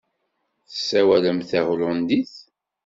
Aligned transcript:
Tessawalemt 0.69 1.49
tahulandit? 1.51 2.33